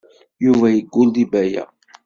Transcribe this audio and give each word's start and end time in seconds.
Yuba 0.45 0.67
yeggul 0.71 1.09
deg 1.15 1.27
Baya. 1.31 1.65